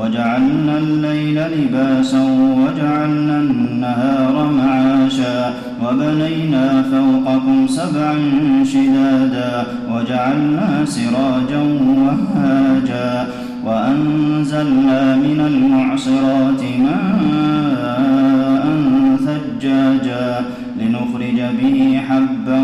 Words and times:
وجعلنا 0.00 0.78
الليل 0.78 1.40
لباسا 1.52 2.22
وجعلنا 2.60 3.38
النهار 3.38 4.50
معاشا 4.52 5.54
وبنينا 5.82 6.82
فوقكم 6.82 7.66
سبعا 7.66 8.14
شدادا 8.64 9.66
وجعلنا 9.92 10.84
سراجا 10.84 11.62
وهاجا 11.98 13.28
وأنزلنا 13.64 15.16
من 15.16 15.40
المعصرات 15.50 16.62
ماء 16.84 18.66
ثجاجا 19.26 20.44
لنخرج 20.80 21.40
به 21.62 22.00
حبا 22.08 22.57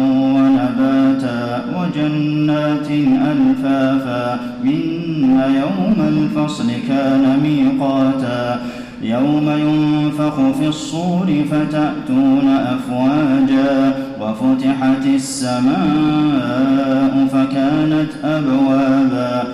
وجنات 2.05 2.91
ألفافا 3.31 4.41
إن 4.65 5.41
يوم 5.55 5.97
الفصل 6.09 6.67
كان 6.89 7.41
ميقاتا. 7.43 8.61
يوم 9.03 9.51
ينفخ 9.51 10.37
في 10.59 10.69
الصور 10.69 11.45
فتأتون 11.51 12.49
أفواجا 12.49 13.95
وفتحت 14.21 15.07
السماء 15.07 15.67
فكانت 17.33 18.11
أبوابا. 18.25 19.54